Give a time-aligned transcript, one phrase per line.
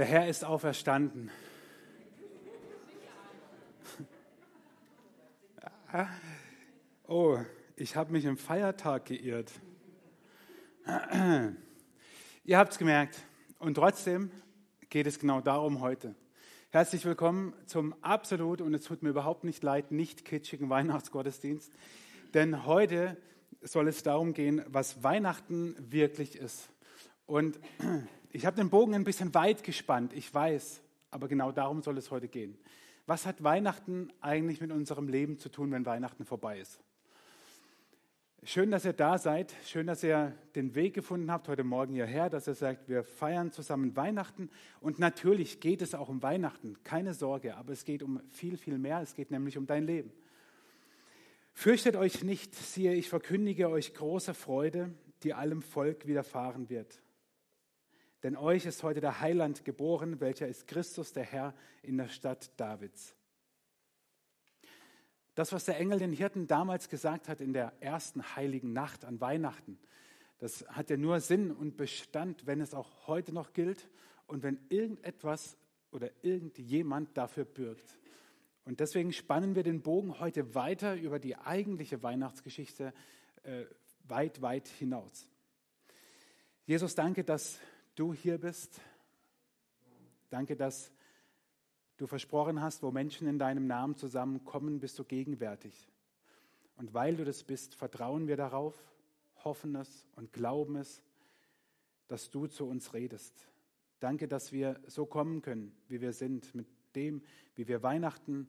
[0.00, 1.30] Der Herr ist auferstanden.
[7.06, 7.38] Oh,
[7.76, 9.52] ich habe mich im Feiertag geirrt.
[12.44, 13.18] Ihr habt es gemerkt.
[13.58, 14.30] Und trotzdem
[14.88, 16.14] geht es genau darum heute.
[16.70, 21.70] Herzlich willkommen zum absolut, und es tut mir überhaupt nicht leid, nicht kitschigen Weihnachtsgottesdienst.
[22.32, 23.18] Denn heute
[23.60, 26.70] soll es darum gehen, was Weihnachten wirklich ist.
[27.26, 27.60] Und
[28.32, 32.10] ich habe den Bogen ein bisschen weit gespannt, ich weiß, aber genau darum soll es
[32.10, 32.56] heute gehen.
[33.06, 36.80] Was hat Weihnachten eigentlich mit unserem Leben zu tun, wenn Weihnachten vorbei ist?
[38.42, 39.54] Schön, dass ihr da seid.
[39.66, 43.52] Schön, dass ihr den Weg gefunden habt heute Morgen hierher, dass ihr sagt, wir feiern
[43.52, 44.48] zusammen Weihnachten.
[44.80, 48.78] Und natürlich geht es auch um Weihnachten, keine Sorge, aber es geht um viel, viel
[48.78, 49.00] mehr.
[49.02, 50.10] Es geht nämlich um dein Leben.
[51.52, 57.02] Fürchtet euch nicht, siehe, ich verkündige euch große Freude, die allem Volk widerfahren wird.
[58.22, 62.50] Denn euch ist heute der Heiland geboren, welcher ist Christus, der Herr, in der Stadt
[62.58, 63.14] Davids.
[65.34, 69.20] Das, was der Engel den Hirten damals gesagt hat in der ersten heiligen Nacht an
[69.20, 69.78] Weihnachten,
[70.38, 73.88] das hat ja nur Sinn und Bestand, wenn es auch heute noch gilt
[74.26, 75.56] und wenn irgendetwas
[75.90, 77.98] oder irgendjemand dafür bürgt.
[78.64, 82.92] Und deswegen spannen wir den Bogen heute weiter über die eigentliche Weihnachtsgeschichte
[83.42, 83.64] äh,
[84.04, 85.28] weit, weit hinaus.
[86.66, 87.58] Jesus, danke, dass
[88.00, 88.80] du hier bist.
[90.30, 90.90] Danke, dass
[91.98, 95.90] du versprochen hast, wo Menschen in deinem Namen zusammenkommen, bist du gegenwärtig.
[96.76, 98.74] Und weil du das bist, vertrauen wir darauf,
[99.44, 101.02] hoffen es und glauben es,
[102.08, 103.50] dass du zu uns redest.
[103.98, 107.22] Danke, dass wir so kommen können, wie wir sind, mit dem,
[107.54, 108.48] wie wir Weihnachten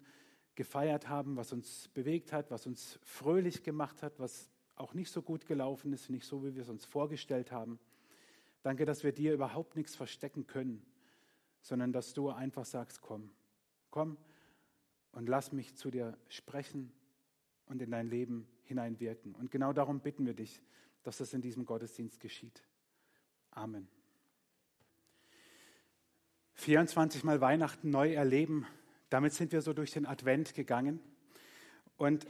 [0.56, 5.22] gefeiert haben, was uns bewegt hat, was uns fröhlich gemacht hat, was auch nicht so
[5.22, 7.80] gut gelaufen ist, nicht so, wie wir es uns vorgestellt haben.
[8.64, 10.86] Danke, dass wir dir überhaupt nichts verstecken können,
[11.62, 13.32] sondern dass du einfach sagst, komm,
[13.90, 14.18] komm
[15.12, 16.92] und lass mich zu dir sprechen
[17.66, 19.36] und in dein Leben hineinwirken.
[19.36, 20.62] Und genau darum bitten wir dich,
[21.04, 22.64] dass das in diesem Gottesdienst geschieht.
[23.52, 23.88] Amen.
[26.54, 28.68] 24 Mal Weihnachten neu erleben,
[29.10, 31.00] damit sind wir so durch den Advent gegangen.
[31.98, 32.26] Und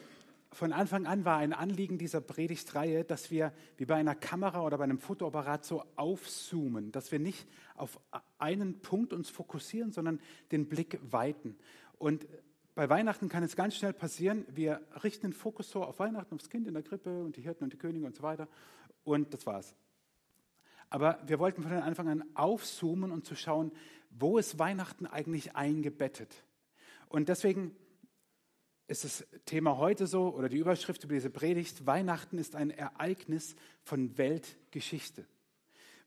[0.53, 4.77] von Anfang an war ein Anliegen dieser Predigtreihe, dass wir wie bei einer Kamera oder
[4.77, 7.99] bei einem Fotoapparat so aufzoomen, dass wir nicht auf
[8.37, 10.19] einen Punkt uns fokussieren, sondern
[10.51, 11.57] den Blick weiten.
[11.97, 12.27] Und
[12.75, 16.49] bei Weihnachten kann es ganz schnell passieren, wir richten den Fokus so auf Weihnachten, aufs
[16.49, 18.47] Kind in der Krippe und die Hirten und die Könige und so weiter.
[19.03, 19.75] Und das war's.
[20.89, 23.71] Aber wir wollten von Anfang an aufzoomen und zu schauen,
[24.09, 26.43] wo ist Weihnachten eigentlich eingebettet.
[27.07, 27.73] Und deswegen
[28.91, 33.55] ist das Thema heute so oder die Überschrift über diese Predigt, Weihnachten ist ein Ereignis
[33.83, 35.25] von Weltgeschichte.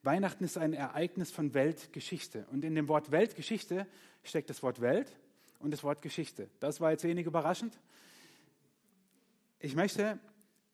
[0.03, 2.47] Weihnachten ist ein Ereignis von Weltgeschichte.
[2.53, 3.87] Und in dem Wort Weltgeschichte
[4.23, 5.17] steckt das Wort Welt
[5.61, 6.51] und das Wort Geschichte.
[6.61, 7.81] Das war jetzt wenig überraschend.
[9.61, 10.19] Ich möchte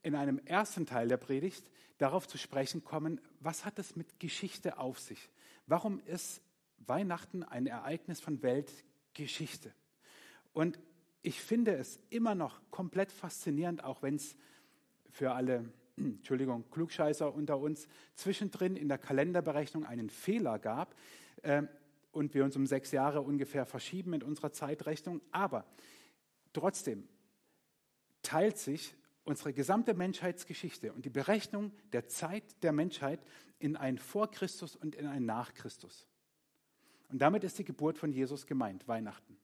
[0.03, 4.79] in einem ersten Teil der Predigt darauf zu sprechen kommen, was hat es mit Geschichte
[4.79, 5.31] auf sich?
[5.69, 6.43] Warum ist
[6.79, 9.73] Weihnachten ein Ereignis von Weltgeschichte?
[10.53, 10.81] Und
[11.23, 14.37] ich finde es immer noch komplett faszinierend, auch wenn es
[15.11, 20.95] für alle, Entschuldigung, Klugscheißer unter uns zwischendrin in der Kalenderberechnung einen Fehler gab
[21.43, 21.63] äh,
[22.13, 25.21] und wir uns um sechs Jahre ungefähr verschieben in unserer Zeitrechnung.
[25.31, 25.67] Aber
[26.53, 27.07] trotzdem
[28.23, 28.95] teilt sich
[29.25, 33.21] unsere gesamte Menschheitsgeschichte und die Berechnung der Zeit der Menschheit
[33.59, 36.07] in ein Vor Christus und in ein Nach Christus.
[37.11, 39.40] Und damit ist die Geburt von Jesus gemeint, Weihnachten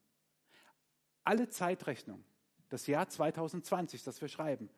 [1.27, 2.25] alle Zeitrechnung,
[2.69, 4.71] das Jahr 2020, das wir schreiben,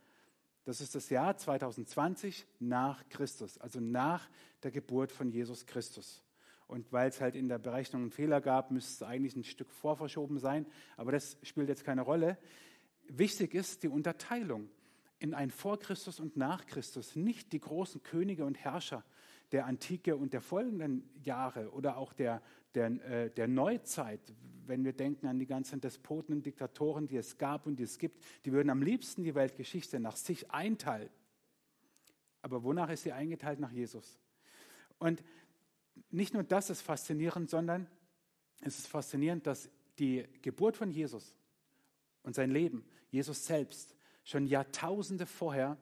[0.65, 4.29] das ist das Jahr 2020 nach Christus, also nach
[4.63, 6.23] der Geburt von Jesus Christus.
[6.67, 9.71] Und weil es halt in der Berechnung einen Fehler gab, müsste es eigentlich ein Stück
[9.71, 10.67] vorverschoben sein,
[10.97, 12.37] aber das spielt jetzt keine Rolle.
[13.09, 14.69] Wichtig ist die Unterteilung
[15.19, 19.05] in ein Vor Christus und nach Christus, nicht die großen Könige und Herrscher
[19.53, 22.43] der Antike und der folgenden Jahre oder auch der,
[22.75, 24.21] der, äh, der Neuzeit,
[24.67, 27.99] wenn wir denken an die ganzen Despoten und Diktatoren, die es gab und die es
[27.99, 31.09] gibt, die würden am liebsten die Weltgeschichte nach sich einteilen.
[32.43, 33.61] Aber wonach ist sie eingeteilt?
[33.61, 34.19] Nach Jesus.
[34.99, 35.23] Und
[36.11, 37.87] nicht nur das ist faszinierend, sondern
[38.61, 41.35] es ist faszinierend, dass die Geburt von Jesus
[42.23, 45.79] und sein Leben, Jesus selbst, schon Jahrtausende vorher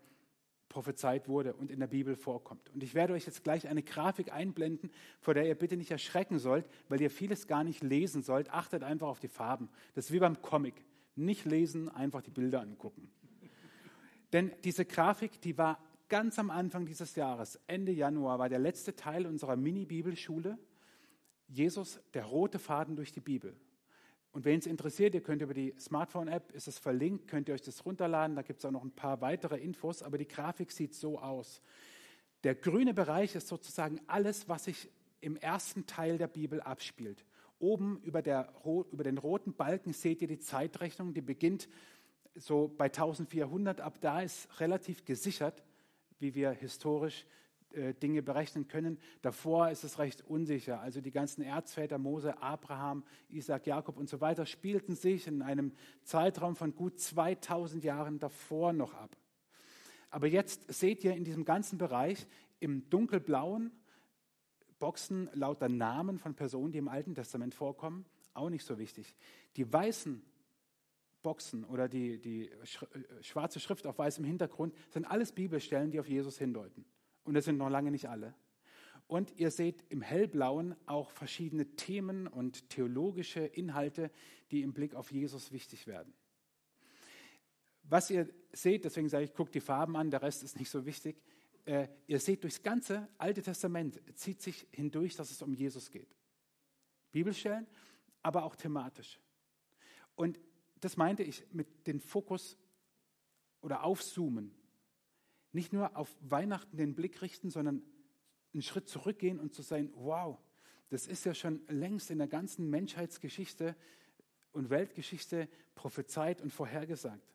[0.77, 2.69] prophezeit wurde und in der Bibel vorkommt.
[2.75, 4.91] Und ich werde euch jetzt gleich eine Grafik einblenden,
[5.21, 8.51] vor der ihr bitte nicht erschrecken sollt, weil ihr vieles gar nicht lesen sollt.
[8.51, 9.71] Achtet einfach auf die Farben.
[9.95, 10.75] Das ist wie beim Comic.
[11.15, 13.11] Nicht lesen, einfach die Bilder angucken.
[14.35, 18.95] Denn diese Grafik, die war ganz am Anfang dieses Jahres, Ende Januar, war der letzte
[18.95, 20.59] Teil unserer Mini-Bibelschule.
[21.49, 23.57] Jesus, der rote Faden durch die Bibel.
[24.37, 27.63] Und wen es interessiert, ihr könnt über die Smartphone-App, ist es verlinkt, könnt ihr euch
[27.63, 28.37] das runterladen.
[28.37, 31.63] Da gibt es auch noch ein paar weitere Infos, aber die Grafik sieht so aus.
[32.45, 34.91] Der grüne Bereich ist sozusagen alles, was sich
[35.23, 37.25] im ersten Teil der Bibel abspielt.
[37.61, 38.53] Oben über, der,
[38.93, 41.67] über den roten Balken seht ihr die Zeitrechnung, die beginnt
[42.35, 43.81] so bei 1400.
[43.81, 45.65] Ab da ist relativ gesichert,
[46.19, 47.25] wie wir historisch
[47.73, 48.99] äh, Dinge berechnen können.
[49.23, 50.81] Davor ist es recht unsicher.
[50.81, 55.73] Also die ganzen Erzväter Mose, Abraham, Isaac, Jakob und so weiter spielten sich in einem
[56.03, 59.17] Zeitraum von gut 2000 Jahren davor noch ab.
[60.11, 62.27] Aber jetzt seht ihr in diesem ganzen Bereich
[62.61, 63.71] im dunkelblauen
[64.79, 69.17] Boxen lauter Namen von Personen, die im Alten Testament vorkommen, auch nicht so wichtig.
[69.57, 70.23] Die weißen
[71.23, 76.09] Boxen oder die, die äh, schwarze Schrift auf weißem Hintergrund sind alles Bibelstellen, die auf
[76.09, 76.85] Jesus hindeuten.
[77.27, 78.35] Und das sind noch lange nicht alle.
[79.09, 84.11] Und ihr seht im hellblauen auch verschiedene Themen und theologische Inhalte,
[84.51, 86.13] die im Blick auf Jesus wichtig werden.
[87.83, 90.87] Was ihr seht, deswegen sage ich, guckt die Farben an, der Rest ist nicht so
[90.87, 91.21] wichtig.
[91.65, 96.17] Äh, ihr seht, durchs ganze Alte Testament zieht sich hindurch, dass es um Jesus geht.
[97.13, 97.67] Bibelstellen,
[98.23, 99.21] aber auch thematisch.
[100.15, 100.41] Und
[100.81, 102.57] das meinte ich mit dem Fokus
[103.61, 104.55] oder Aufzoomen
[105.57, 107.83] nicht nur auf Weihnachten den Blick richten, sondern
[108.53, 110.39] einen Schritt zurückgehen und zu sein, wow,
[110.91, 113.75] das ist ja schon längst in der ganzen Menschheitsgeschichte
[114.53, 117.35] und Weltgeschichte prophezeit und vorhergesagt.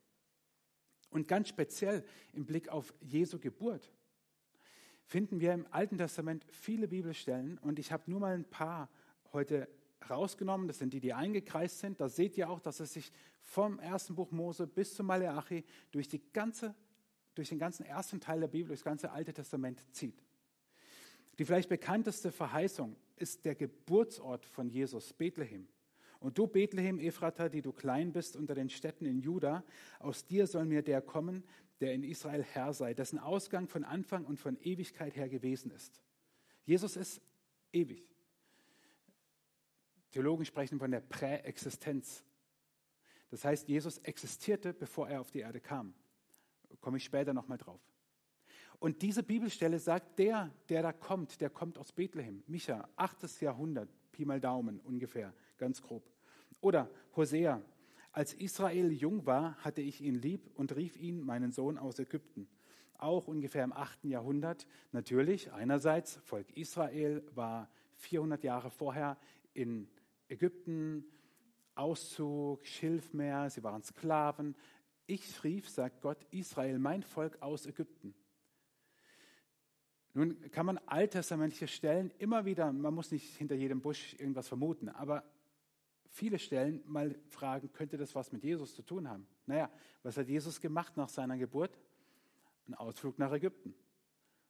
[1.09, 3.91] Und ganz speziell im Blick auf Jesu Geburt
[5.03, 8.87] finden wir im Alten Testament viele Bibelstellen und ich habe nur mal ein paar
[9.33, 9.67] heute
[10.09, 10.67] rausgenommen.
[10.67, 11.99] Das sind die, die eingekreist sind.
[11.99, 16.07] Da seht ihr auch, dass es sich vom ersten Buch Mose bis zum Maleachi durch
[16.07, 16.75] die ganze
[17.35, 20.23] durch den ganzen ersten Teil der Bibel, durch das ganze Alte Testament zieht.
[21.39, 25.67] Die vielleicht bekannteste Verheißung ist der Geburtsort von Jesus, Bethlehem.
[26.19, 29.63] Und du, Bethlehem, Ephrata, die du klein bist unter den Städten in Juda,
[29.99, 31.43] aus dir soll mir der kommen,
[31.79, 36.03] der in Israel Herr sei, dessen Ausgang von Anfang und von Ewigkeit her gewesen ist.
[36.63, 37.21] Jesus ist
[37.71, 38.07] ewig.
[40.11, 42.23] Theologen sprechen von der Präexistenz.
[43.31, 45.95] Das heißt, Jesus existierte, bevor er auf die Erde kam
[46.79, 47.81] komme ich später nochmal drauf.
[48.79, 52.43] Und diese Bibelstelle sagt, der, der da kommt, der kommt aus Bethlehem.
[52.47, 53.41] Micha, 8.
[53.41, 56.03] Jahrhundert, Pi mal Daumen ungefähr, ganz grob.
[56.61, 57.61] Oder Hosea,
[58.11, 62.47] als Israel jung war, hatte ich ihn lieb und rief ihn, meinen Sohn aus Ägypten.
[62.97, 64.05] Auch ungefähr im 8.
[64.05, 64.67] Jahrhundert.
[64.91, 69.17] Natürlich, einerseits, Volk Israel war 400 Jahre vorher
[69.53, 69.87] in
[70.27, 71.05] Ägypten,
[71.75, 74.55] Auszug, Schilfmeer, sie waren Sklaven.
[75.07, 78.13] Ich rief, sagt Gott, Israel, mein Volk aus Ägypten.
[80.13, 84.89] Nun kann man alttestamentliche Stellen immer wieder, man muss nicht hinter jedem Busch irgendwas vermuten,
[84.89, 85.23] aber
[86.09, 89.25] viele Stellen mal fragen, könnte das was mit Jesus zu tun haben?
[89.45, 89.71] Naja,
[90.03, 91.79] was hat Jesus gemacht nach seiner Geburt?
[92.67, 93.73] Ein Ausflug nach Ägypten.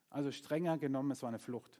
[0.09, 1.79] Also strenger genommen, es war eine Flucht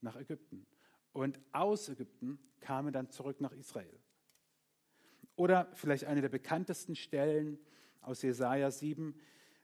[0.00, 0.66] nach Ägypten.
[1.12, 3.98] Und aus Ägypten kam er dann zurück nach Israel.
[5.34, 7.58] Oder vielleicht eine der bekanntesten Stellen,
[8.00, 9.14] aus Jesaja 7.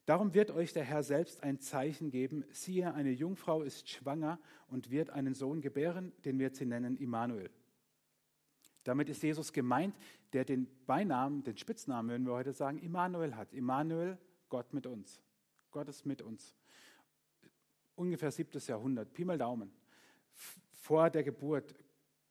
[0.04, 2.44] Darum wird euch der Herr selbst ein Zeichen geben.
[2.50, 7.50] Siehe, eine Jungfrau ist schwanger und wird einen Sohn gebären, den wird sie nennen Immanuel.
[8.82, 9.94] Damit ist Jesus gemeint,
[10.32, 13.52] der den Beinamen, den Spitznamen, würden wir heute sagen, Immanuel hat.
[13.52, 15.20] Immanuel, Gott mit uns.
[15.70, 16.56] Gott ist mit uns.
[17.94, 19.70] Ungefähr siebtes Jahrhundert, Pi mal Daumen.
[20.72, 21.76] Vor der Geburt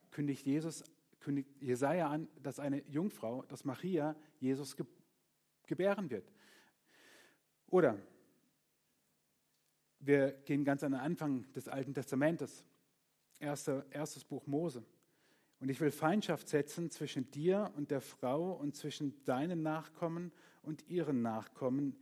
[0.09, 0.83] kündigt Jesus,
[1.21, 5.00] kündigt Jesaja an, dass eine Jungfrau, dass Maria Jesus geboren
[5.71, 6.29] gebären wird.
[7.67, 7.97] Oder
[9.99, 12.65] wir gehen ganz an den Anfang des Alten Testamentes,
[13.39, 14.83] erster, erstes Buch Mose.
[15.61, 20.89] Und ich will Feindschaft setzen zwischen dir und der Frau und zwischen deinen Nachkommen und
[20.89, 21.95] ihren Nachkommen.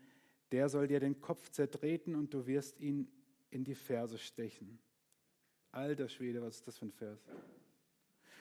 [0.51, 3.07] Der soll dir den Kopf zertreten und du wirst ihn
[3.51, 4.79] in die Ferse stechen.
[5.71, 7.19] Alter Schwede, was ist das für ein Vers?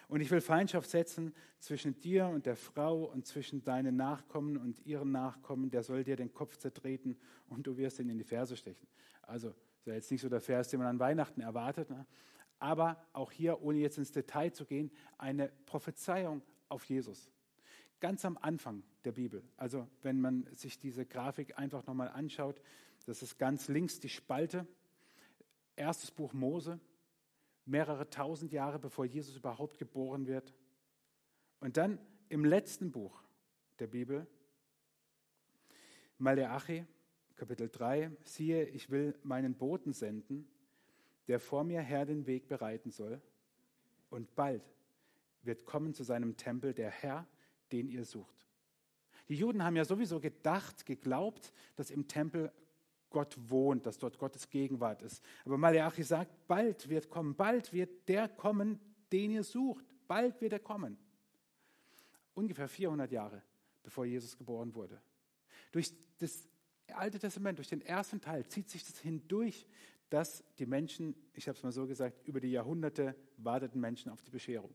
[0.09, 4.85] Und ich will Feindschaft setzen zwischen dir und der Frau und zwischen deinen Nachkommen und
[4.87, 5.71] ihren Nachkommen.
[5.71, 8.89] Der soll dir den Kopf zertreten und du wirst ihn in die Ferse stechen.
[9.23, 11.91] Also, das ist ja jetzt nicht so der Vers, den man an Weihnachten erwartet.
[11.91, 12.07] Ne?
[12.59, 17.31] Aber auch hier, ohne jetzt ins Detail zu gehen, eine Prophezeiung auf Jesus.
[18.01, 19.43] Ganz am Anfang der Bibel.
[19.59, 22.63] Also, wenn man sich diese Grafik einfach nochmal anschaut,
[23.05, 24.67] das ist ganz links die Spalte.
[25.77, 26.81] Erstes Buch Mose,
[27.69, 30.55] mehrere tausend Jahre bevor Jesus überhaupt geboren wird.
[31.61, 31.99] Und dann
[32.29, 33.23] im letzten Buch
[33.79, 34.27] der Bibel,
[36.19, 36.85] Maleachi,
[37.37, 40.49] Kapitel 3, siehe, ich will meinen Boten senden,
[41.29, 43.21] der vor mir her den Weg bereiten soll.
[44.11, 44.63] Und bald,
[45.43, 47.27] wird kommen zu seinem Tempel, der Herr,
[47.71, 48.47] den ihr sucht.
[49.29, 52.51] Die Juden haben ja sowieso gedacht, geglaubt, dass im Tempel
[53.11, 55.23] Gott wohnt, dass dort Gottes Gegenwart ist.
[55.45, 58.81] Aber Malachi sagt, bald wird kommen, bald wird der kommen,
[59.13, 59.85] den ihr sucht.
[60.07, 60.99] Bald wird er kommen.
[62.35, 63.43] Ungefähr 400 Jahre,
[63.83, 65.01] bevor Jesus geboren wurde.
[65.73, 66.49] Durch das
[66.89, 69.67] Alte Testament, durch den ersten Teil, zieht sich das hindurch,
[70.11, 74.23] dass die Menschen, ich habe es mal so gesagt, über die Jahrhunderte warteten Menschen auf
[74.23, 74.75] die Bescherung.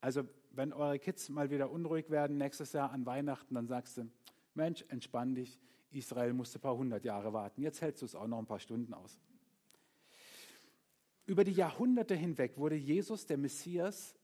[0.00, 4.10] Also wenn eure Kids mal wieder unruhig werden nächstes Jahr an Weihnachten, dann sagst du,
[4.54, 5.58] Mensch, entspann dich,
[5.92, 8.60] Israel musste ein paar hundert Jahre warten, jetzt hältst du es auch noch ein paar
[8.60, 9.18] Stunden aus.
[11.26, 14.14] Über die Jahrhunderte hinweg wurde Jesus, der Messias,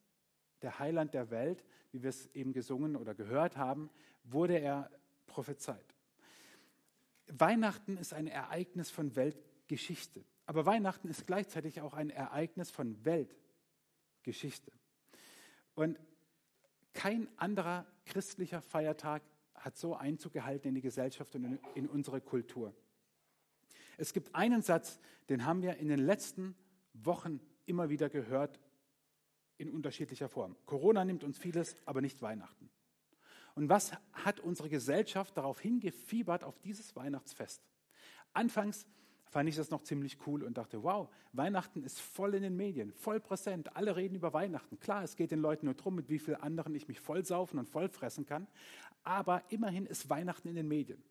[0.63, 3.91] der Heiland der Welt, wie wir es eben gesungen oder gehört haben,
[4.25, 4.91] wurde er
[5.27, 5.95] prophezeit.
[7.29, 14.73] Weihnachten ist ein Ereignis von Weltgeschichte, aber Weihnachten ist gleichzeitig auch ein Ereignis von Weltgeschichte.
[15.75, 16.01] Und
[16.95, 19.23] kein anderer christlicher Feiertag
[19.61, 22.75] hat so Einzug gehalten in die Gesellschaft und in unsere Kultur.
[23.97, 26.55] Es gibt einen Satz, den haben wir in den letzten
[26.95, 28.61] Wochen immer wieder gehört
[29.59, 30.57] in unterschiedlicher Form.
[30.67, 32.71] Corona nimmt uns vieles, aber nicht Weihnachten.
[33.55, 37.61] Und was hat unsere Gesellschaft darauf hingefiebert auf dieses Weihnachtsfest?
[38.33, 38.87] Anfangs
[39.31, 42.93] fand ich das noch ziemlich cool und dachte, wow, Weihnachten ist voll in den Medien,
[42.93, 43.77] voll präsent.
[43.77, 44.79] Alle reden über Weihnachten.
[44.81, 47.69] Klar, es geht den Leuten nur darum, mit wie vielen anderen ich mich vollsaufen und
[47.69, 48.47] vollfressen kann.
[49.05, 51.03] Aber immerhin ist Weihnachten in den Medien.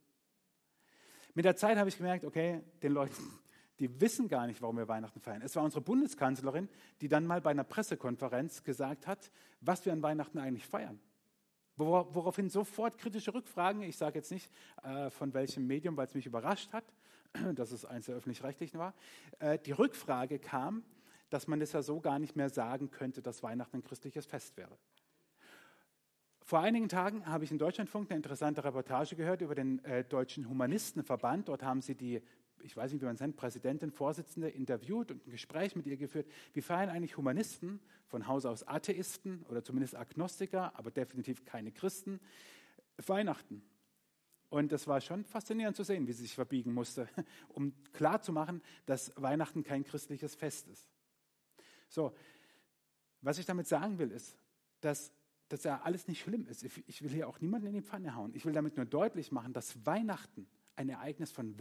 [1.34, 3.22] Mit der Zeit habe ich gemerkt, okay, den Leuten,
[3.80, 5.42] die wissen gar nicht, warum wir Weihnachten feiern.
[5.44, 6.68] Es war unsere Bundeskanzlerin,
[7.02, 9.32] die dann mal bei einer Pressekonferenz gesagt hat,
[9.62, 11.00] was wir an Weihnachten eigentlich feiern.
[11.78, 14.52] Woraufhin sofort kritische Rückfragen, ich sage jetzt nicht
[14.84, 16.84] äh, von welchem Medium, weil es mich überrascht hat,
[17.56, 18.94] dass es eins der öffentlich-rechtlichen war,
[19.40, 20.84] äh, die Rückfrage kam,
[21.30, 24.58] dass man das ja so gar nicht mehr sagen könnte, dass Weihnachten ein christliches Fest
[24.58, 24.78] wäre.
[26.48, 30.48] Vor einigen Tagen habe ich in Deutschlandfunk eine interessante Reportage gehört über den äh, Deutschen
[30.50, 31.50] Humanistenverband.
[31.50, 32.22] Dort haben sie die,
[32.64, 35.98] ich weiß nicht, wie man es nennt, Präsidentin, Vorsitzende interviewt und ein Gespräch mit ihr
[35.98, 36.28] geführt.
[36.54, 42.20] Wie feiern eigentlich Humanisten, von Haus aus Atheisten oder zumindest Agnostiker, aber definitiv keine Christen,
[43.06, 43.62] Weihnachten?
[44.50, 47.10] Und es war schon faszinierend zu sehen, wie sie sich verbiegen musste,
[47.50, 50.90] um klarzumachen, dass Weihnachten kein christliches Fest ist.
[51.90, 52.14] So,
[53.22, 54.38] was ich damit sagen will, ist,
[54.82, 55.12] dass
[55.50, 56.64] das ja alles nicht schlimm ist.
[56.64, 58.34] Ich will hier auch niemanden in die Pfanne hauen.
[58.36, 61.58] Ich will damit nur deutlich machen, dass Weihnachten ein Ereignis von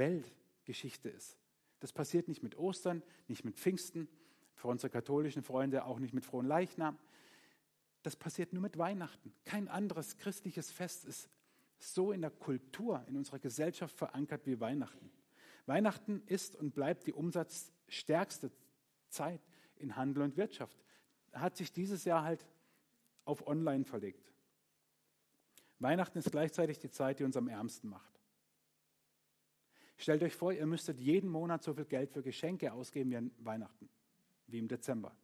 [0.66, 1.38] Weltgeschichte ist.
[1.78, 4.08] Das passiert nicht mit Ostern, nicht mit Pfingsten,
[4.54, 6.98] für unsere katholischen Freunde auch nicht mit frohen Leichnam.
[8.02, 9.32] Das passiert nur mit Weihnachten.
[9.44, 11.28] Kein anderes christliches Fest ist
[11.78, 15.12] so in der Kultur, in unserer Gesellschaft verankert wie Weihnachten.
[15.66, 18.50] Weihnachten ist und bleibt die umsatzstärkste
[19.08, 19.42] Zeit
[19.76, 20.76] in Handel und Wirtschaft.
[21.32, 22.46] Hat sich dieses Jahr halt
[23.24, 24.32] auf Online verlegt.
[25.78, 28.15] Weihnachten ist gleichzeitig die Zeit, die uns am ärmsten macht.
[29.96, 33.30] Stellt euch vor, ihr müsstet jeden Monat so viel Geld für Geschenke ausgeben wie an
[33.38, 33.88] Weihnachten,
[34.46, 35.16] wie im Dezember.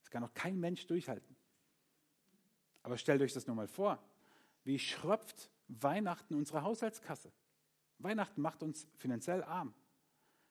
[0.00, 1.36] Das kann auch kein Mensch durchhalten.
[2.82, 4.02] Aber stellt euch das nur mal vor.
[4.64, 7.32] Wie schröpft Weihnachten unsere Haushaltskasse?
[7.98, 9.74] Weihnachten macht uns finanziell arm.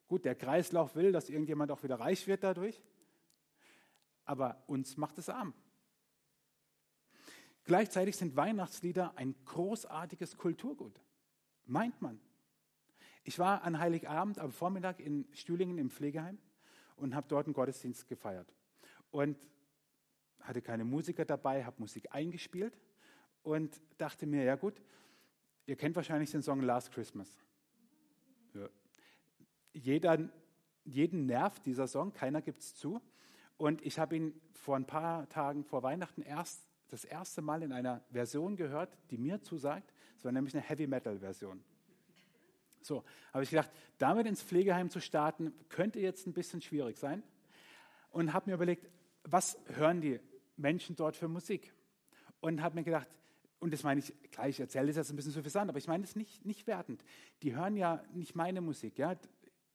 [0.08, 2.82] Gut, der Kreislauf will, dass irgendjemand auch wieder reich wird dadurch,
[4.26, 5.54] aber uns macht es arm.
[7.64, 11.02] Gleichzeitig sind Weihnachtslieder ein großartiges Kulturgut,
[11.68, 12.20] meint man.
[13.24, 16.38] Ich war an Heiligabend am Vormittag in Stühlingen im Pflegeheim
[16.96, 18.54] und habe dort einen Gottesdienst gefeiert.
[19.12, 19.38] Und
[20.42, 22.78] hatte keine Musiker dabei, habe Musik eingespielt
[23.44, 24.82] und dachte mir, ja gut,
[25.66, 27.38] ihr kennt wahrscheinlich den Song Last Christmas.
[28.54, 28.70] Ja.
[29.74, 30.30] Jeder,
[30.86, 33.02] jeden nervt dieser Song, keiner gibt es zu.
[33.58, 37.72] Und ich habe ihn vor ein paar Tagen vor Weihnachten erst das erste Mal in
[37.72, 39.94] einer Version gehört, die mir zusagt.
[40.18, 41.64] Es war nämlich eine Heavy Metal Version.
[42.82, 43.04] So,
[43.34, 47.24] habe ich gedacht, damit ins Pflegeheim zu starten, könnte jetzt ein bisschen schwierig sein.
[48.12, 48.90] Und habe mir überlegt,
[49.24, 50.20] was hören die
[50.56, 51.74] Menschen dort für Musik?
[52.40, 53.10] Und habe mir gedacht,
[53.60, 56.04] und das meine ich gleich, ich erzähle das jetzt ein bisschen suffisant, aber ich meine
[56.04, 57.04] es nicht, nicht wertend.
[57.42, 58.98] Die hören ja nicht meine Musik.
[58.98, 59.16] Ja?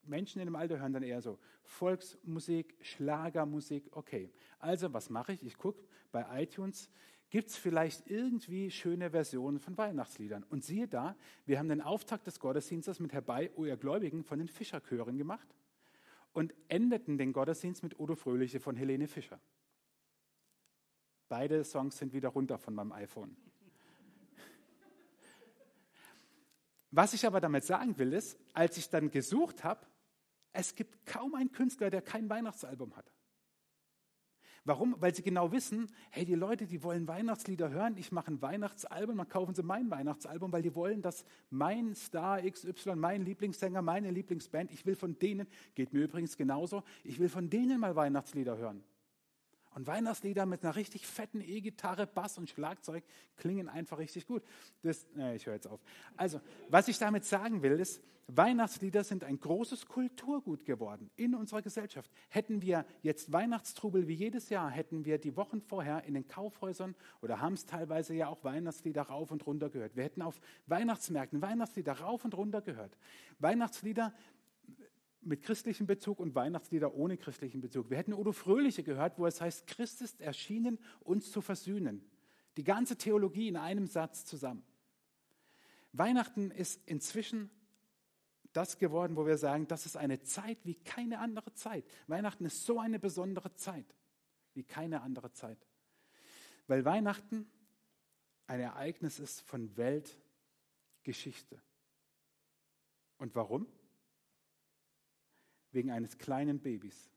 [0.04, 3.88] Menschen in dem Alter hören dann eher so Volksmusik, Schlagermusik.
[3.92, 5.42] Okay, also was mache ich?
[5.42, 6.90] Ich gucke bei iTunes,
[7.30, 10.44] gibt es vielleicht irgendwie schöne Versionen von Weihnachtsliedern?
[10.44, 11.16] Und siehe da,
[11.46, 15.48] wir haben den Auftakt des Gottesdienstes mit Herbei, O ihr Gläubigen, von den Fischerchören gemacht
[16.32, 19.40] und endeten den Gottesdienst mit Odo Fröhliche von Helene Fischer.
[21.28, 23.36] Beide Songs sind wieder runter von meinem iPhone.
[26.90, 29.86] Was ich aber damit sagen will, ist, als ich dann gesucht habe,
[30.52, 33.12] es gibt kaum einen Künstler, der kein Weihnachtsalbum hat.
[34.64, 34.94] Warum?
[35.00, 39.16] Weil sie genau wissen, hey, die Leute, die wollen Weihnachtslieder hören, ich mache ein Weihnachtsalbum,
[39.16, 44.12] dann kaufen sie mein Weihnachtsalbum, weil die wollen, dass mein Star XY, mein Lieblingssänger, meine
[44.12, 48.56] Lieblingsband, ich will von denen, geht mir übrigens genauso, ich will von denen mal Weihnachtslieder
[48.56, 48.84] hören.
[49.74, 53.04] Und Weihnachtslieder mit einer richtig fetten E-Gitarre, Bass und Schlagzeug
[53.36, 54.42] klingen einfach richtig gut.
[54.82, 55.80] Das, äh, ich höre jetzt auf.
[56.16, 61.60] Also, was ich damit sagen will, ist, Weihnachtslieder sind ein großes Kulturgut geworden in unserer
[61.60, 62.10] Gesellschaft.
[62.28, 66.94] Hätten wir jetzt Weihnachtstrubel wie jedes Jahr, hätten wir die Wochen vorher in den Kaufhäusern
[67.20, 69.96] oder haben es teilweise ja auch Weihnachtslieder rauf und runter gehört.
[69.96, 72.96] Wir hätten auf Weihnachtsmärkten Weihnachtslieder rauf und runter gehört.
[73.38, 74.14] Weihnachtslieder
[75.24, 77.90] mit christlichem Bezug und Weihnachtslieder ohne christlichen Bezug.
[77.90, 82.04] Wir hätten Udo Fröhliche gehört, wo es heißt, Christ ist erschienen, uns zu versöhnen.
[82.56, 84.64] Die ganze Theologie in einem Satz zusammen.
[85.92, 87.50] Weihnachten ist inzwischen
[88.52, 91.84] das geworden, wo wir sagen, das ist eine Zeit wie keine andere Zeit.
[92.06, 93.86] Weihnachten ist so eine besondere Zeit
[94.54, 95.66] wie keine andere Zeit.
[96.66, 97.50] Weil Weihnachten
[98.46, 101.62] ein Ereignis ist von Weltgeschichte.
[103.18, 103.66] Und warum?
[105.72, 107.10] Wegen eines kleinen Babys.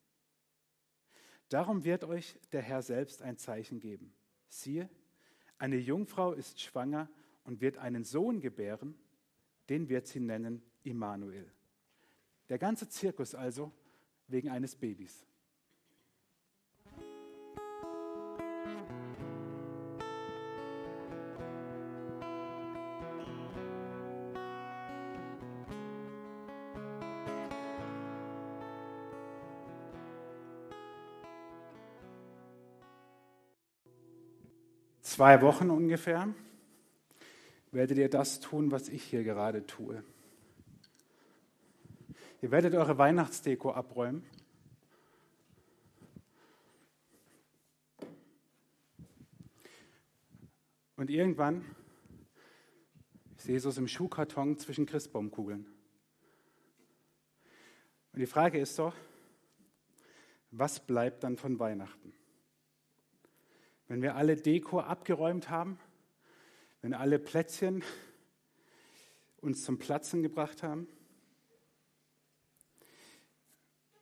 [1.50, 4.14] Darum wird euch der Herr selbst ein Zeichen geben.
[4.48, 4.90] Siehe,
[5.58, 7.10] eine Jungfrau ist schwanger
[7.44, 8.96] und wird einen Sohn gebären,
[9.70, 11.52] den wird sie nennen Immanuel.
[12.50, 13.72] Der ganze Zirkus also
[14.28, 15.26] wegen eines Babys.
[35.16, 36.28] Zwei Wochen ungefähr
[37.72, 40.04] werdet ihr das tun, was ich hier gerade tue.
[42.42, 44.26] Ihr werdet eure Weihnachtsdeko abräumen.
[50.98, 51.64] Und irgendwann,
[53.38, 55.66] sehe so im Schuhkarton zwischen Christbaumkugeln.
[58.12, 58.94] Und die Frage ist doch,
[60.52, 62.12] was bleibt dann von Weihnachten?
[63.88, 65.80] Wenn wir alle Deko abgeräumt haben,
[66.82, 67.84] wenn alle Plätzchen
[69.42, 70.88] uns zum Platzen gebracht haben?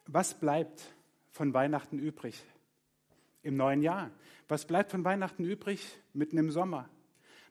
[0.06, 0.94] Was bleibt
[1.32, 2.44] von Weihnachten übrig
[3.42, 4.12] im neuen Jahr?
[4.48, 6.90] Was bleibt von Weihnachten übrig mitten im Sommer?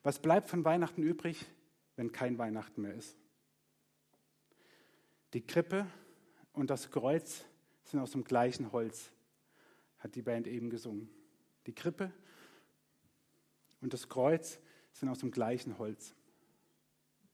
[0.02, 1.46] Was bleibt von Weihnachten übrig,
[1.96, 3.16] wenn kein Weihnachten mehr ist?
[5.32, 5.86] Die Krippe
[6.52, 7.44] und das Kreuz
[7.84, 9.10] sind aus dem gleichen Holz,
[9.98, 11.08] hat die Band eben gesungen.
[11.66, 12.12] Die Krippe
[13.80, 14.58] und das Kreuz
[14.92, 16.14] sind aus dem gleichen Holz.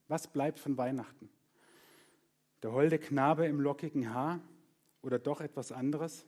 [0.07, 1.29] Was bleibt von Weihnachten?
[2.63, 4.41] Der holde Knabe im lockigen Haar
[5.01, 6.25] oder doch etwas anderes?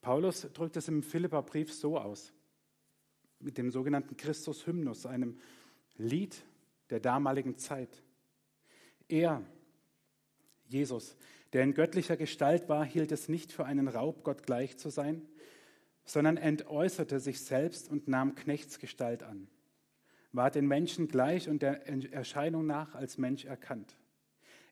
[0.00, 2.32] Paulus drückt es im Philipperbrief so aus,
[3.40, 5.38] mit dem sogenannten Christus-Hymnus, einem
[5.96, 6.42] Lied
[6.90, 8.02] der damaligen Zeit.
[9.08, 9.42] Er,
[10.66, 11.16] Jesus,
[11.52, 15.26] der in göttlicher Gestalt war, hielt es nicht für einen Raub, Gott gleich zu sein,
[16.08, 19.46] sondern entäußerte sich selbst und nahm Knechtsgestalt an,
[20.32, 23.94] war den Menschen gleich und der Erscheinung nach als Mensch erkannt.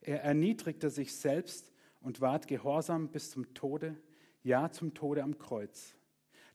[0.01, 1.71] Er erniedrigte sich selbst
[2.01, 3.95] und ward gehorsam bis zum Tode,
[4.41, 5.93] ja zum Tode am Kreuz.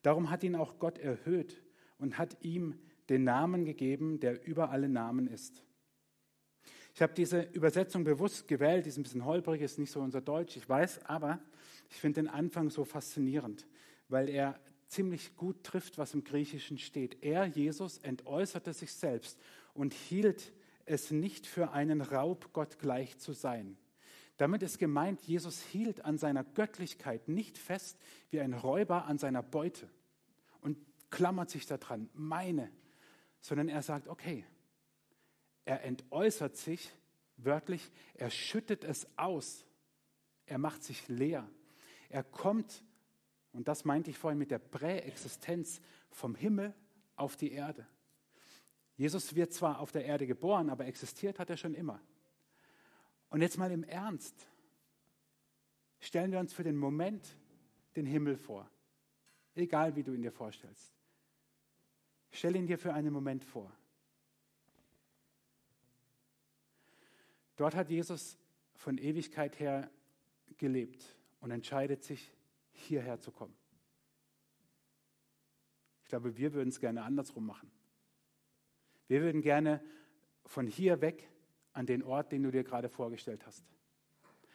[0.03, 1.63] Darum hat ihn auch Gott erhöht
[1.99, 2.77] und hat ihm
[3.09, 5.65] den Namen gegeben, der über alle Namen ist.
[6.93, 10.21] Ich habe diese Übersetzung bewusst gewählt, die ist ein bisschen holprig, ist nicht so unser
[10.21, 11.39] Deutsch, ich weiß, aber
[11.89, 13.69] ich finde den Anfang so faszinierend,
[14.09, 14.59] weil er
[14.93, 17.23] ziemlich gut trifft, was im Griechischen steht.
[17.23, 19.39] Er, Jesus, entäußerte sich selbst
[19.75, 20.53] und hielt
[20.85, 23.79] es nicht für einen Raub, Gott gleich zu sein.
[24.37, 27.99] Damit ist gemeint, Jesus hielt an seiner Göttlichkeit nicht fest
[28.31, 29.89] wie ein Räuber an seiner Beute
[30.61, 30.79] und
[31.11, 32.71] klammert sich daran, meine,
[33.41, 34.45] sondern er sagt, okay,
[35.65, 36.91] er entäußert sich
[37.37, 39.65] wörtlich, er schüttet es aus,
[40.47, 41.49] er macht sich leer,
[42.09, 42.83] er kommt
[43.53, 46.75] und das meinte ich vorhin mit der Präexistenz vom Himmel
[47.17, 47.87] auf die Erde.
[48.97, 52.01] Jesus wird zwar auf der Erde geboren, aber existiert hat er schon immer.
[53.31, 54.47] Und jetzt mal im Ernst.
[56.01, 57.27] Stellen wir uns für den Moment
[57.97, 58.69] den Himmel vor.
[59.55, 60.93] Egal wie du ihn dir vorstellst.
[62.31, 63.71] Stell ihn dir für einen Moment vor.
[67.57, 68.39] Dort hat Jesus
[68.75, 69.91] von Ewigkeit her
[70.57, 72.33] gelebt und entscheidet sich
[72.73, 73.55] hierher zu kommen.
[76.03, 77.71] Ich glaube, wir würden es gerne andersrum machen.
[79.07, 79.83] Wir würden gerne
[80.45, 81.31] von hier weg
[81.73, 83.65] an den Ort, den du dir gerade vorgestellt hast.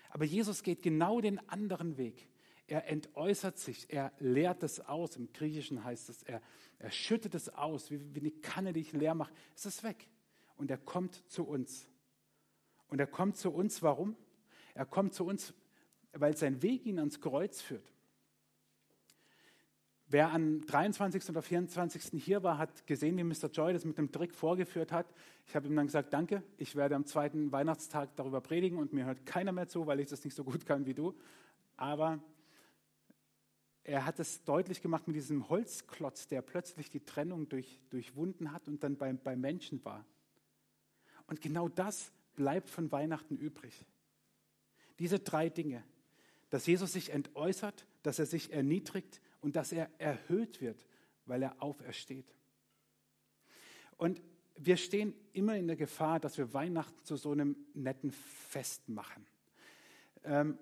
[0.10, 2.30] Aber Jesus geht genau den anderen Weg.
[2.70, 5.16] er entäußert sich, er leert es aus.
[5.16, 6.42] Im Griechischen heißt es, er,
[6.80, 9.34] er schüttet es aus, wie, wie eine Kanne, die ich leer mache.
[9.56, 10.10] Es ist weg.
[10.58, 11.90] Und er kommt zu uns.
[12.88, 14.18] Und er kommt zu uns, warum?
[14.74, 15.54] Er kommt zu uns,
[16.12, 17.94] weil sein Weg ihn ans Kreuz führt.
[20.10, 21.30] Wer am 23.
[21.30, 22.24] oder 24.
[22.24, 23.50] hier war, hat gesehen, wie Mr.
[23.52, 25.06] Joy das mit dem Trick vorgeführt hat.
[25.46, 29.04] Ich habe ihm dann gesagt, danke, ich werde am zweiten Weihnachtstag darüber predigen und mir
[29.04, 31.14] hört keiner mehr zu, weil ich das nicht so gut kann wie du.
[31.76, 32.24] Aber
[33.84, 38.70] er hat es deutlich gemacht mit diesem Holzklotz, der plötzlich die Trennung durch, durchwunden hat
[38.70, 40.06] und dann beim, beim Menschen war.
[41.26, 43.86] Und genau das bleibt von Weihnachten übrig.
[45.00, 45.84] Diese drei Dinge,
[46.50, 50.86] dass Jesus sich entäußert, dass er sich erniedrigt und dass er erhöht wird,
[51.26, 52.36] weil er aufersteht.
[53.96, 54.22] Und
[54.58, 59.26] wir stehen immer in der Gefahr, dass wir Weihnachten zu so einem netten Fest machen.
[60.26, 60.60] Ähm,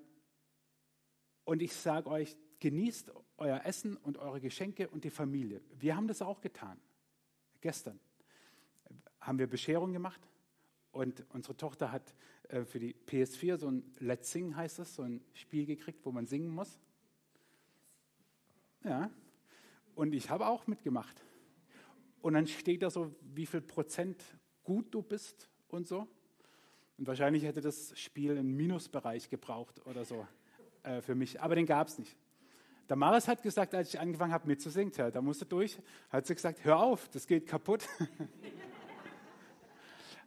[1.46, 5.64] und ich sage euch, genießt euer Essen und eure Geschenke und die Familie.
[5.80, 6.80] Wir haben das auch getan.
[7.62, 8.00] Gestern
[9.20, 10.22] haben wir Bescherung gemacht
[10.92, 12.14] und unsere Tochter hat
[12.50, 16.12] äh, für die PS4 so ein Let's Sing heißt es, so ein Spiel gekriegt, wo
[16.12, 16.80] man singen muss.
[18.86, 19.10] Ja.
[19.96, 21.24] Und ich habe auch mitgemacht.
[22.22, 24.24] Und dann steht da so, wie viel Prozent
[24.64, 26.08] gut du bist und so.
[26.98, 30.26] Und wahrscheinlich hätte das Spiel einen Minusbereich gebraucht oder so
[30.84, 31.42] äh, für mich.
[31.42, 32.16] Aber den gab es nicht.
[32.88, 36.36] Der Maris hat gesagt, als ich angefangen habe mitzusingen, tja, da musste durch, hat sie
[36.36, 37.88] gesagt, hör auf, das geht kaputt.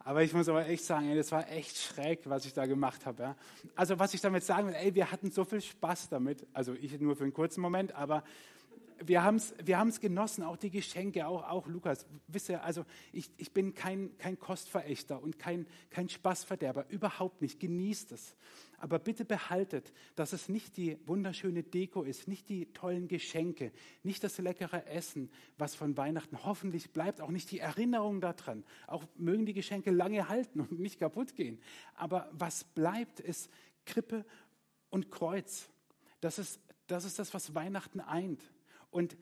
[0.08, 3.04] aber ich muss aber echt sagen, ey, das war echt schräg, was ich da gemacht
[3.04, 3.22] habe.
[3.22, 3.36] Ja.
[3.76, 6.46] Also was ich damit sagen will, ey, wir hatten so viel Spaß damit.
[6.54, 8.24] Also ich nur für einen kurzen Moment, aber
[9.04, 12.06] wir haben es wir haben's genossen, auch die Geschenke, auch, auch Lukas.
[12.26, 17.60] Wisst ihr, also ich, ich bin kein, kein Kostverächter und kein, kein Spaßverderber, überhaupt nicht.
[17.60, 18.34] Genießt es.
[18.78, 23.72] Aber bitte behaltet, dass es nicht die wunderschöne Deko ist, nicht die tollen Geschenke,
[24.04, 28.64] nicht das leckere Essen, was von Weihnachten hoffentlich bleibt, auch nicht die Erinnerung daran.
[28.86, 31.60] Auch mögen die Geschenke lange halten und nicht kaputt gehen.
[31.94, 33.50] Aber was bleibt, ist
[33.84, 34.24] Krippe
[34.90, 35.68] und Kreuz.
[36.20, 38.42] Das ist das, ist das was Weihnachten eint.
[38.90, 39.16] Und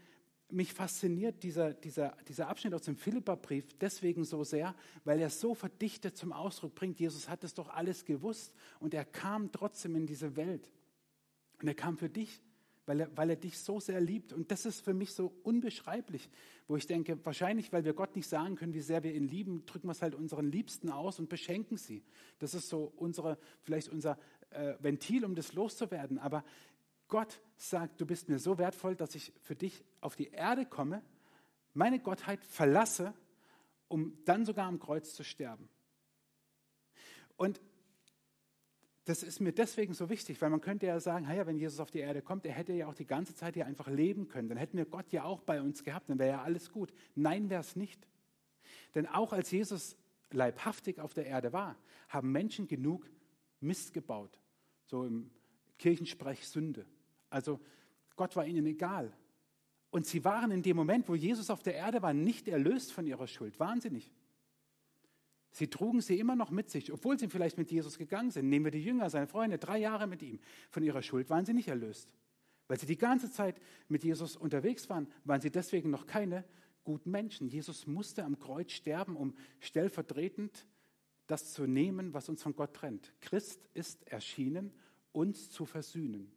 [0.49, 5.55] mich fasziniert dieser, dieser, dieser Abschnitt aus dem Philipperbrief deswegen so sehr, weil er so
[5.55, 10.07] verdichtet zum Ausdruck bringt, Jesus hat es doch alles gewusst und er kam trotzdem in
[10.07, 10.71] diese Welt.
[11.61, 12.41] Und er kam für dich,
[12.85, 14.33] weil er, weil er dich so sehr liebt.
[14.33, 16.29] Und das ist für mich so unbeschreiblich,
[16.69, 19.65] wo ich denke, wahrscheinlich, weil wir Gott nicht sagen können, wie sehr wir ihn lieben,
[19.67, 22.05] drücken wir es halt unseren Liebsten aus und beschenken sie.
[22.39, 24.19] Das ist so unsere, vielleicht unser
[24.51, 26.19] äh, Ventil, um das loszuwerden.
[26.19, 26.45] Aber
[27.09, 31.03] Gott sagt, du bist mir so wertvoll, dass ich für dich auf die Erde komme,
[31.75, 33.15] meine Gottheit verlasse,
[33.89, 35.69] um dann sogar am Kreuz zu sterben.
[37.37, 37.61] Und
[39.05, 41.93] das ist mir deswegen so wichtig, weil man könnte ja sagen, ja, wenn Jesus auf
[41.93, 44.49] die Erde kommt, er hätte ja auch die ganze Zeit hier einfach leben können.
[44.49, 46.93] Dann hätten wir Gott ja auch bei uns gehabt, dann wäre ja alles gut.
[47.15, 48.05] Nein, wäre es nicht.
[48.97, 49.97] Denn auch als Jesus
[50.33, 51.77] leibhaftig auf der Erde war,
[52.09, 53.09] haben Menschen genug
[53.61, 54.41] Mist gebaut.
[54.87, 55.31] So im
[55.79, 56.85] Kirchensprech Sünde.
[57.37, 57.61] Also
[58.17, 59.13] Gott war ihnen egal.
[59.91, 63.07] Und sie waren in dem Moment, wo Jesus auf der Erde war, nicht erlöst von
[63.07, 63.59] ihrer Schuld.
[63.91, 64.11] Nicht.
[65.51, 68.49] Sie trugen sie immer noch mit sich, obwohl sie vielleicht mit Jesus gegangen sind.
[68.49, 70.41] Nehmen wir die Jünger, seine Freunde, drei Jahre mit ihm.
[70.71, 72.09] Von ihrer Schuld waren sie nicht erlöst.
[72.69, 76.43] Weil sie die ganze Zeit mit Jesus unterwegs waren, waren sie deswegen noch keine
[76.85, 77.49] guten Menschen.
[77.49, 80.67] Jesus musste am Kreuz sterben, um stellvertretend
[81.27, 83.13] das zu nehmen, was uns von Gott trennt.
[83.21, 84.73] Christ ist erschienen,
[85.13, 86.33] uns zu versöhnen.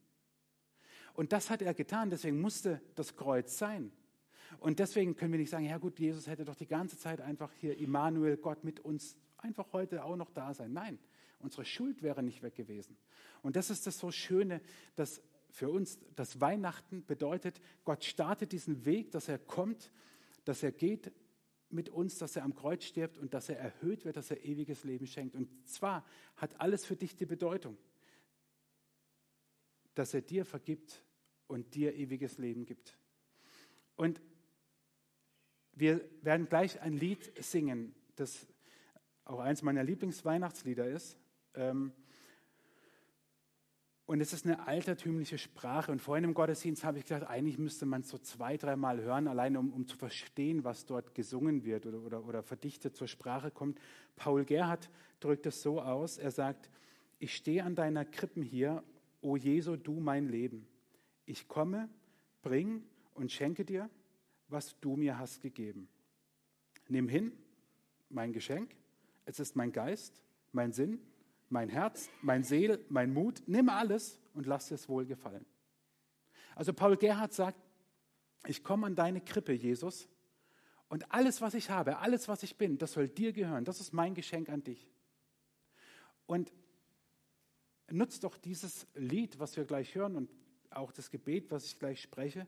[1.20, 3.92] Und das hat er getan, deswegen musste das Kreuz sein.
[4.60, 7.52] Und deswegen können wir nicht sagen, ja gut, Jesus hätte doch die ganze Zeit einfach
[7.56, 10.72] hier Immanuel, Gott mit uns, einfach heute auch noch da sein.
[10.72, 10.98] Nein,
[11.40, 12.96] unsere Schuld wäre nicht weg gewesen.
[13.42, 14.62] Und das ist das so Schöne,
[14.96, 19.92] dass für uns das Weihnachten bedeutet, Gott startet diesen Weg, dass er kommt,
[20.46, 21.12] dass er geht
[21.70, 24.86] mit uns, dass er am Kreuz stirbt und dass er erhöht wird, dass er ewiges
[24.86, 25.36] Leben schenkt.
[25.36, 26.06] Und zwar
[26.38, 27.78] hat alles für dich die Bedeutung
[30.00, 31.04] dass er dir vergibt
[31.50, 32.98] und dir ewiges Leben gibt.
[33.96, 34.22] Und
[35.74, 38.48] wir werden gleich ein Lied singen, das
[39.26, 41.18] auch eins meiner Lieblingsweihnachtslieder ist.
[41.56, 41.92] Ähm,
[44.06, 45.92] und es ist eine altertümliche Sprache.
[45.92, 49.28] Und vorhin im Gottesdienst habe ich gedacht, eigentlich müsste man es so zwei, dreimal hören,
[49.28, 53.52] allein um, um, zu verstehen, was dort gesungen wird oder, oder, oder verdichtet zur Sprache
[53.52, 53.80] kommt.
[54.16, 56.70] Paul Gerhardt drückt es so aus, er sagt,
[57.20, 58.84] ich stehe an deiner Krippen hier
[59.22, 60.68] O Jesu, du mein Leben,
[61.30, 61.90] ich komme,
[62.42, 63.90] bring und schenke dir,
[64.48, 65.88] was du mir hast gegeben.
[66.88, 67.32] Nimm hin
[68.10, 68.76] mein Geschenk,
[69.26, 71.00] es ist mein Geist, mein Sinn,
[71.50, 75.46] mein Herz, mein Seel, mein Mut, nimm alles und lass dir es wohl gefallen.
[76.56, 77.60] Also Paul Gerhard sagt,
[78.48, 80.10] ich komme an deine Krippe, Jesus,
[80.88, 83.64] und alles, was ich habe, alles, was ich bin, das soll dir gehören.
[83.64, 84.90] Das ist mein Geschenk an dich.
[86.26, 86.52] Und
[87.92, 90.32] nutzt doch dieses Lied, was wir gleich hören und
[90.72, 92.48] auch das Gebet, was ich gleich spreche,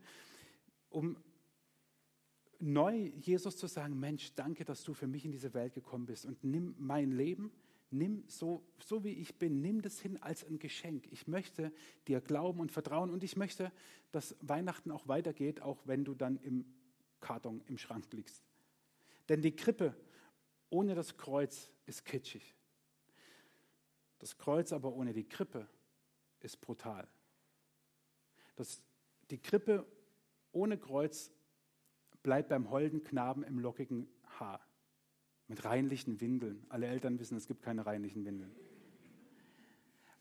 [0.90, 1.18] um
[2.60, 6.26] neu Jesus zu sagen, Mensch, danke, dass du für mich in diese Welt gekommen bist
[6.26, 7.52] und nimm mein Leben,
[7.90, 11.08] nimm so, so wie ich bin, nimm das hin als ein Geschenk.
[11.12, 11.72] Ich möchte
[12.08, 13.72] dir glauben und vertrauen und ich möchte,
[14.12, 16.66] dass Weihnachten auch weitergeht, auch wenn du dann im
[17.20, 18.44] Karton im Schrank liegst.
[19.30, 19.96] Denn die Krippe
[20.70, 22.56] ohne das Kreuz ist kitschig.
[24.20, 25.68] Das Kreuz aber ohne die Krippe
[26.40, 27.08] ist brutal.
[28.62, 28.80] Das,
[29.32, 29.88] die Krippe
[30.52, 31.32] ohne Kreuz
[32.22, 34.08] bleibt beim holden Knaben im lockigen
[34.40, 34.62] Haar.
[35.48, 36.64] Mit reinlichen Windeln.
[36.70, 38.56] Alle Eltern wissen, es gibt keine reinlichen Windeln.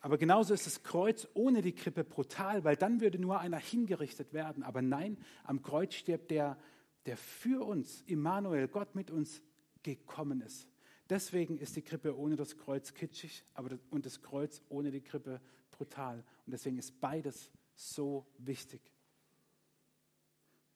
[0.01, 4.33] Aber genauso ist das Kreuz ohne die Krippe brutal, weil dann würde nur einer hingerichtet
[4.33, 4.63] werden.
[4.63, 6.57] Aber nein, am Kreuz stirbt der,
[7.05, 9.43] der für uns, Immanuel, Gott mit uns
[9.83, 10.67] gekommen ist.
[11.11, 15.03] Deswegen ist die Krippe ohne das Kreuz kitschig aber das, und das Kreuz ohne die
[15.03, 16.25] Krippe brutal.
[16.47, 18.81] Und deswegen ist beides so wichtig.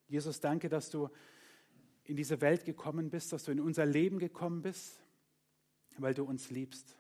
[0.09, 1.11] Jesus, danke, dass du
[2.05, 5.03] in diese Welt gekommen bist, dass du in unser Leben gekommen bist,
[5.99, 6.97] weil du uns liebst.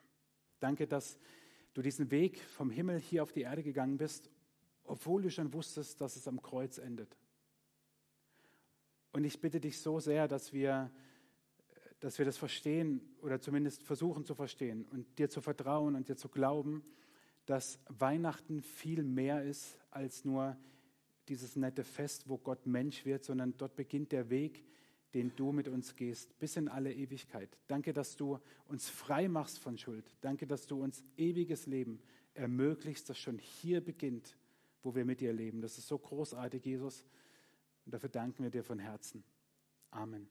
[0.61, 1.19] Danke, dass
[1.73, 4.31] du diesen Weg vom Himmel hier auf die Erde gegangen bist,
[4.85, 7.17] obwohl du schon wusstest, dass es am Kreuz endet.
[9.13, 10.91] Und ich bitte dich so sehr, dass wir,
[12.01, 16.17] dass wir das verstehen oder zumindest versuchen zu verstehen und dir zu vertrauen und dir
[16.17, 16.85] zu glauben,
[17.47, 20.57] dass Weihnachten viel mehr ist als nur
[21.29, 24.65] dieses nette Fest, wo Gott Mensch wird, sondern dort beginnt der Weg,
[25.15, 27.57] den du mit uns gehst, bis in alle Ewigkeit.
[27.67, 30.05] Danke, dass du uns frei machst von Schuld.
[30.21, 32.01] Danke, dass du uns ewiges Leben
[32.35, 34.37] ermöglichst, das schon hier beginnt,
[34.83, 35.61] wo wir mit dir leben.
[35.61, 37.07] Das ist so großartig, Jesus.
[37.87, 39.23] Und dafür danken wir dir von Herzen.
[39.91, 40.29] Amen.